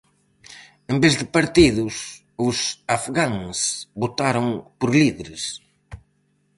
[0.91, 1.93] En vez de partidos,
[2.47, 2.57] os
[2.97, 3.57] afgáns
[4.03, 4.47] votaron
[4.79, 5.43] por líderes.